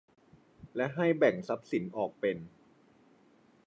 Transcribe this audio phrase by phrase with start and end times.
[0.75, 2.37] และให้แบ่งทรัพย์สินออกเป็น